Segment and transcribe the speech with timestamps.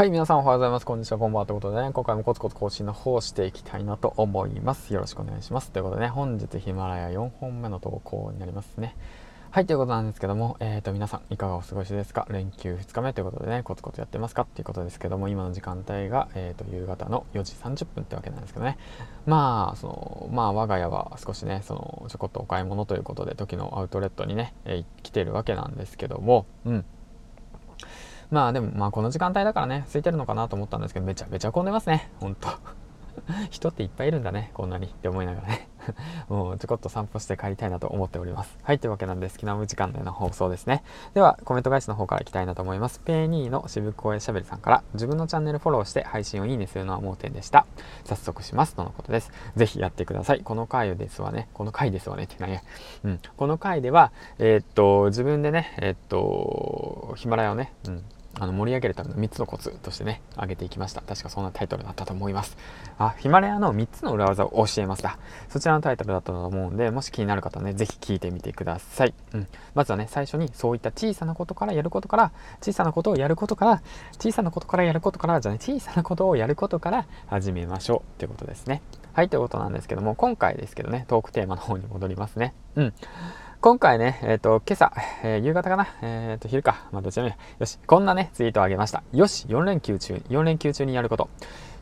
[0.00, 0.86] はい、皆さんおはようございます。
[0.86, 1.46] こんにちは、こんばんは。
[1.46, 4.94] ということでね、今回もコツコツ更新の方をしていきたいなと思います。
[4.94, 5.72] よろしくお願いします。
[5.72, 8.96] ということでね、本日ヒマラヤ4本目の投稿になりますね。
[9.50, 12.26] はい、ということなんですけども、えっ、ー、と、皆さんいかがお過ごしですか？
[12.30, 14.44] 連休2日目ということでね、コツコツやってますか？
[14.44, 18.78] っていうことですけども、今の時間帯が、えっ、ー、と、夕方の4時30分ってわけなんですけどね。
[19.26, 26.86] まあ、その、まあ、我が家は少しね、その、ちょこっとお買い物ということで、時のアウトレットにね、えー、来てるわけなんですけども、うん。
[28.30, 32.10] まあでも、まあこの時間帯だからね、空いてるのかなと思ったんですけど、めちゃめちゃ混んでますね。
[32.20, 32.48] ほんと。
[33.50, 35.68] 人っていっぱいいるんだね、こんなにって思いながらね。
[36.28, 38.58] もうちょこっと散歩して帰りたいなと思っております。
[38.62, 40.82] はい、というわけなんで好きな時間での放送ですね。
[41.14, 43.00] では、コメント返しの方からいきたいなと思います。
[43.00, 47.66] ペーニーの渋声しゃべりさんから、自分のチャンネルフォローして配信をいいねするのは盲点でした。
[48.04, 48.74] 早速します。
[48.74, 49.32] とのことです。
[49.56, 50.40] ぜひやってください。
[50.40, 51.48] この回ですわね。
[51.54, 52.62] この回ですわねって何や。
[53.04, 53.20] うん。
[53.36, 58.04] この回では、えー、っと、自分でね、えー、っと、ヒマラヤをね、うん。
[58.38, 61.00] あの盛り上げるための3つのコツとしてね、挙げていきました。
[61.02, 62.56] 確かそんなタイトルだったと思います。
[62.98, 65.18] あ、ヒマラヤの3つの裏技を教えますだ。
[65.48, 69.14] そちらのタイトルだったと思うんで、もし気になる方はね、ぜひ聞いてみてください。
[69.34, 69.48] うん。
[69.74, 73.82] まずはね、最初にそういった小さなことからやることから、小さなことをやることから、
[74.18, 78.82] 小さなことからやることから、じゃね、小さなことをやることから始めましょうっていうことですね。
[79.12, 82.54] はい、ということなんですけども、今回ですけどね、トークテーマの方に戻りますね。
[82.76, 82.94] うん。
[83.62, 84.90] 今回ね、えっ、ー、と、今朝、
[85.22, 85.86] えー、夕方かな？
[86.00, 86.88] えっ、ー、と、昼か。
[86.92, 89.02] まあ、どちらもよし、こんなね、ツイートをあげました。
[89.12, 91.28] よし、4連休中、4連休中にやること。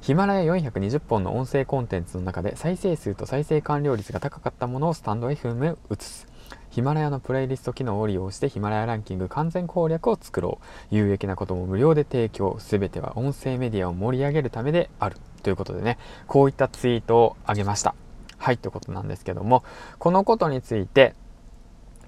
[0.00, 6.26] ヒマラヤ420本の音声コンテンツの中で再生数と再生完了率が高かったものをスタンド FM へ移す。
[6.70, 10.64] ヒマラヤのプレイリスト機能を利用してヒマラヤランキング完全攻略を作ろう。
[10.90, 12.56] 有益なことも無料で提供。
[12.58, 15.16] すべては音声メディアを盛り上げるためである。
[15.44, 17.94] ということでね、こういったツイートをあげました。
[18.36, 19.62] はい、ということなんですけども、
[20.00, 21.14] このことについて、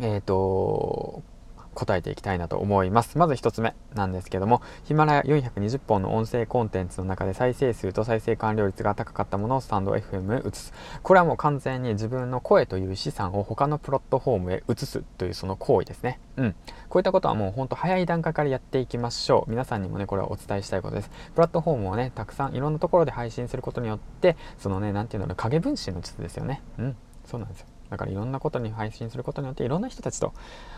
[0.01, 1.23] えっ、ー、と、
[1.75, 3.17] 答えていきたいなと思います。
[3.17, 10.73] まず1つ目なんですけども、ヒマラヤ420本の音声コンテンツの中で再生数と再生完了率が高かったものをスタンド FM へ移す。
[11.03, 16.19] これはもう完全に自分の声という資産を他のプロットフォームへ移すというその行為ですね。
[16.37, 16.55] うん。
[16.89, 19.51] こういったことはもうほんと早い段階からやっていきましょう。
[19.51, 21.11] 皆さんにもね、これはお伝えしたいことです。
[21.35, 26.63] プラットフォームをね、たくさんいろんなところで配信することによって、そのね、なんていうの、影分身の術ですよね。
[26.79, 26.97] うん。
[27.25, 27.67] そうなんですよ。
[27.91, 30.33] だからいろんなことに配信することによっていろんな人たちと、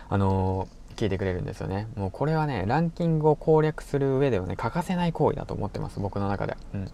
[0.09, 1.89] あのー、聞いてくれるんですよね。
[1.97, 6.57] もうこれはね、ランキングを攻略する上ではね、欠かせない行為だと思ってます、僕の中で。
[6.75, 6.89] うん。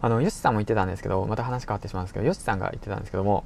[0.00, 3.44] あの、ヨシさんも言ってたんですけど、また話変わってしまうんですけど、ヨシさんが言ってたんですけども、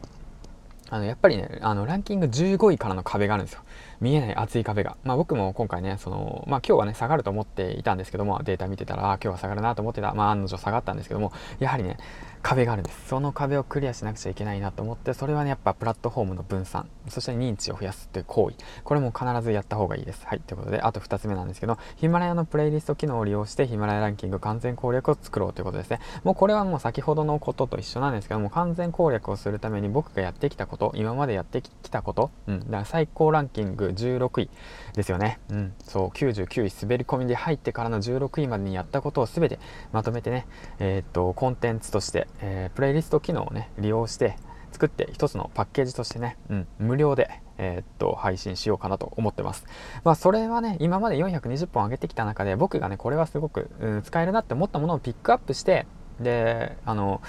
[0.88, 3.62] あの、やっぱりね、あの、ランキング15位からの壁があるんですよ。
[4.00, 4.96] 見えない厚い壁が。
[5.04, 10.14] まあ僕も今回ね、その、まあ今日はね、下がると思っていたんですけども、データ見てたら、今日は下がるなと思ってた。
[10.14, 11.96] まあ案の定下がったんですけども、やはりね、
[12.42, 13.08] 壁があるんです。
[13.08, 18.56] その壁をクリアしなくちゃいけないなと思って、それはね、やっぱプラットフォームの分散、そして認知を増やすっていう行為。
[18.84, 20.24] これも必ずやった方がいいです。
[20.26, 20.40] はい。
[20.40, 26.00] ということで、あと2つ目なんですけど、ヒマラヤのプレイリスト機能を利用して、ヒマラヤランキング完全攻略を作ろうということですね。
[26.22, 32.60] もうこれはもう先ほどのことと一緒なんですけども、完全攻略をするために僕がやってきたことこと、今までやってきたこと、うん。
[32.60, 34.50] だから最高ランキング16位
[34.94, 35.40] ですよね。
[35.48, 35.72] うん。
[35.82, 39.58] そう、99位滑り込みで入ってからの16位までにやったことを全て
[39.92, 40.46] まとめてね、
[40.78, 44.36] えー、っと、コンテンツとして、えー、プレイリスト機能をね、利用して
[44.72, 49.64] 作って一つのパッケージとしてね、うん、無料で、えー、っと、配信しようかなと思ってます。
[50.04, 55.86] まあ、それはね、今まで420本上げてきた中で、僕がね、これはすごく、うん、使えるなって思ったものをピックアップして、
[56.20, 57.20] で、あの、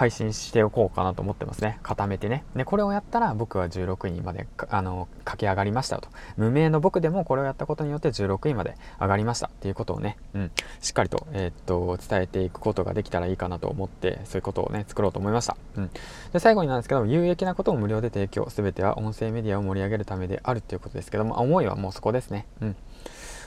[0.00, 1.78] 配信しておこうかなと思ってますね。
[1.82, 2.42] 固めてね。
[2.56, 6.08] で、これをやったら僕は16位まで、あの、駆け上がりましたと。
[6.38, 15.58] 無名の僕でもこれをやったことによって16位まで上がりましたっていうことをね、うん、しっかりと、えー、っと、伝えていくことができたらいいかなと思って、そういうことをね、作ろうと思いました。
[15.76, 15.90] うん。
[16.32, 18.48] で、最後になんですけど、有益なことを無料で提供。
[18.48, 22.46] すべては音声メディアを盛り上げるためであるっていうことですけども、思いはもうそこですね。
[22.62, 22.76] うん。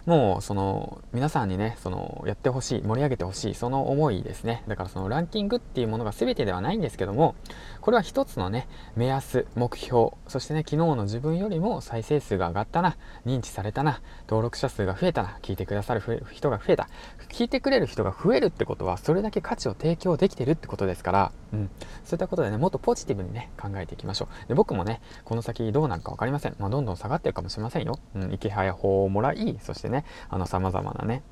[0.05, 4.63] もうその皆さんにねそのやってほしい盛り上げてほしいその思いですね。
[4.67, 7.35] だからそのランキングっていうものが全てではないんですけども
[7.79, 16.89] これは一つのね目安目標そしてね昨日の自分よりも再生数が上がったな認知されたな登録者数が増えたな聞いてくださる人が増えた
[17.29, 21.69] 聞いてくれる人が増えるってことはそれだけ価値を提供できてるってことですから、うん、
[22.03, 24.47] そういったことでねもっとポジティブにね考えていきましょう。
[24.47, 31.23] で僕もねこの先どうなるか分かりません、まあ、どんどん下がってるかもしれませんよ、うん、池早法をもらいそしてねねあの様々なね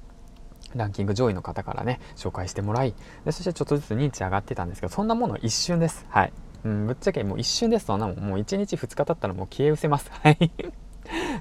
[0.76, 2.94] ランキング上位の方からね、紹介してもらい、
[3.26, 6.06] でそしてちょっとずつ認知上がってたんですけど、そんなもの一瞬です。
[6.10, 6.34] はい。
[6.64, 8.18] うん、ぶっちゃけもう一瞬です、そんなもん。
[8.18, 10.10] もう1日2日経ったらもう消え失せます。
[10.24, 10.52] はい。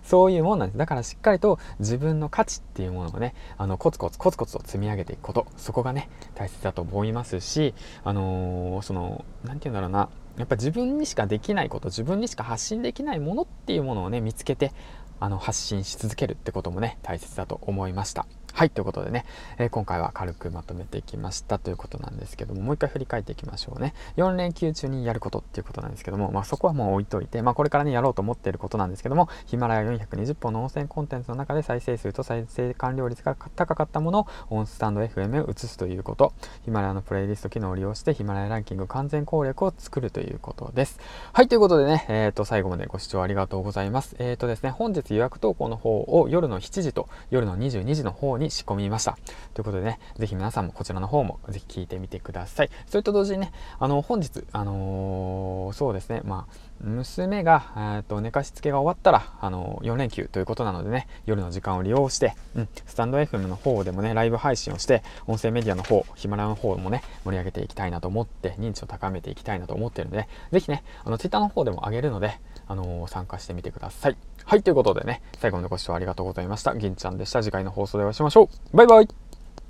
[0.02, 0.78] そういうもんなんです。
[0.78, 10.08] だからしっかりと自分の価値っていうものをね、あの、コツコツコツコツと積み上げていくこと、そこがね、大切だと思いますし、あのー、その、なんて言うんだろうな、
[10.38, 14.72] やっぱ自分にしかできないこと、自分にしか発信できないものっていうものをね、見つけて、
[15.20, 18.26] あの発信し続けるってこともね大切だと思いました。
[18.52, 19.24] はい、ということでね、
[19.58, 23.94] えー、今回は軽くまとめていきましたということなんですけども、もう一回振り返っていきましょうね。
[24.16, 36.32] 4連休中にやることっていうことなんですけども、まあそこはもう置いといて、まあこれからね、やろうと思っていることなんですけども、ヒマラヤ420本の音声コンテンツの中で再生数と再生完了率が高かったものをオンスタンド FM へ移すということ、
[36.64, 40.98] ヒマラヤのプレイリスト機能を利用してヒマラヤランキング完全攻略を作るということです。
[41.32, 44.16] はい、ということでね、えっ、ー、と、最後までご視聴ありがとうございます。
[44.18, 49.16] えっ、ー、とですね、本日予約投稿の方を夜の7時と夜の22時の方にに仕込みました。
[49.54, 52.70] ということでね、ぜひ皆さんもこちらの方もぜひ聞いてみてください。
[52.86, 74.16] それと同時にね、あの、本日、あのー、そうですね、まあ、娘が、えーと、寝かしつけが終わったら、あの4連休ということなのでね、夜の時間を利用して、うん、スタンド FM の方でもね、ライブ配信をして、音声メディアの方、ヒマラヤの方もね、盛り上げていきたいなと思って、認知を高めていきたいなと思っているので、ぜひね、あの、Twitter の方でも上げるので、あのー、参加してみてください。
[74.44, 76.74] はい、ということでね、最後までご視聴ありがとうございました。
[76.74, 77.42] 銀ちゃんでした。
[77.42, 78.76] 次回の放送でお会いしましょう。
[78.76, 79.29] バイバイ